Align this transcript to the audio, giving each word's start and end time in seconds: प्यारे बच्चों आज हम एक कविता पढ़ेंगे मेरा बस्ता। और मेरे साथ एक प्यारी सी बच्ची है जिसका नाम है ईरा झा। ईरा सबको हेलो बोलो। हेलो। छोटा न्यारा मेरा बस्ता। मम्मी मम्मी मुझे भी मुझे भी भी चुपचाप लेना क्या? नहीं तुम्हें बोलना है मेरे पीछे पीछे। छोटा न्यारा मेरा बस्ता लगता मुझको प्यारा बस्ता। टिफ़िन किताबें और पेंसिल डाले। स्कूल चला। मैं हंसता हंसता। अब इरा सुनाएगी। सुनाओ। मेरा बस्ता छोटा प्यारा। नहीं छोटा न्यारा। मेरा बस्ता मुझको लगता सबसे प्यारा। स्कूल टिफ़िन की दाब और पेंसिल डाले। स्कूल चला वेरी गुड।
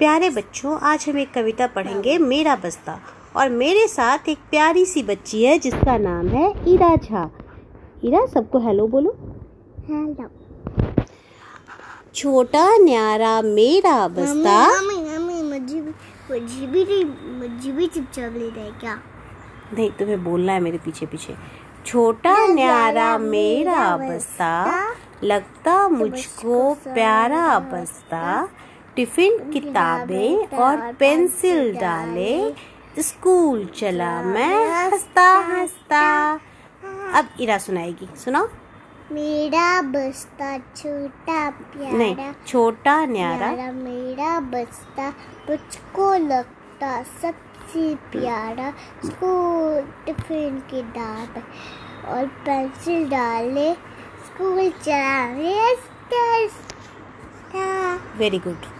प्यारे 0.00 0.28
बच्चों 0.30 0.78
आज 0.80 1.04
हम 1.08 1.18
एक 1.18 1.32
कविता 1.32 1.66
पढ़ेंगे 1.66 2.16
मेरा 2.18 2.54
बस्ता। 2.56 2.92
और 3.36 3.48
मेरे 3.52 3.86
साथ 3.88 4.28
एक 4.28 4.38
प्यारी 4.50 4.84
सी 4.84 5.02
बच्ची 5.02 5.42
है 5.44 5.58
जिसका 5.58 5.96
नाम 5.98 6.28
है 6.28 6.44
ईरा 6.68 6.94
झा। 6.96 7.24
ईरा 8.04 8.24
सबको 8.26 8.58
हेलो 8.58 8.86
बोलो। 8.86 9.10
हेलो। 9.88 10.28
छोटा 12.14 12.64
न्यारा 12.76 13.40
मेरा 13.42 13.96
बस्ता। 14.08 14.54
मम्मी 14.70 14.96
मम्मी 15.08 15.42
मुझे 15.42 15.80
भी 15.80 15.84
मुझे 16.30 16.66
भी 16.66 17.72
भी 17.72 17.86
चुपचाप 17.86 18.32
लेना 18.36 18.68
क्या? 18.80 18.94
नहीं 19.74 19.90
तुम्हें 19.90 20.22
बोलना 20.24 20.52
है 20.52 20.60
मेरे 20.60 20.78
पीछे 20.78 21.06
पीछे। 21.06 21.34
छोटा 21.86 22.36
न्यारा 22.46 23.16
मेरा 23.18 23.96
बस्ता 23.98 24.52
लगता 25.24 25.88
मुझको 25.88 26.74
प्यारा 26.84 27.58
बस्ता। 27.72 28.48
टिफ़िन 28.96 29.50
किताबें 29.50 30.56
और 30.56 30.92
पेंसिल 30.92 31.76
डाले। 31.76 32.54
स्कूल 33.02 33.64
चला। 33.66 34.22
मैं 34.22 34.70
हंसता 34.70 35.28
हंसता। 35.38 36.32
अब 37.18 37.28
इरा 37.40 37.58
सुनाएगी। 37.58 38.08
सुनाओ। 38.16 38.48
मेरा 39.12 39.82
बस्ता 39.82 40.58
छोटा 40.58 41.50
प्यारा। 41.50 41.96
नहीं 41.98 42.32
छोटा 42.46 43.06
न्यारा। 43.06 43.72
मेरा 43.72 44.40
बस्ता 44.40 45.08
मुझको 45.50 46.14
लगता 46.14 47.02
सबसे 47.02 47.94
प्यारा। 47.94 48.70
स्कूल 49.06 49.80
टिफ़िन 50.06 50.58
की 50.70 50.82
दाब 50.82 51.42
और 52.08 52.26
पेंसिल 52.26 53.08
डाले। 53.10 53.72
स्कूल 54.26 54.70
चला 54.70 55.26
वेरी 58.18 58.38
गुड। 58.38 58.79